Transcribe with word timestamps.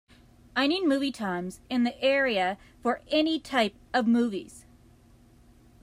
I 0.55 0.65
need 0.65 0.87
movie 0.87 1.11
times 1.11 1.59
in 1.69 1.83
the 1.83 1.95
area 2.03 2.57
for 2.81 3.01
any 3.09 3.39
type 3.39 3.75
of 3.93 4.07
movies 4.07 4.65